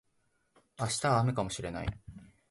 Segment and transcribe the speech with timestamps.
[0.79, 1.99] 明日は雨かもしれない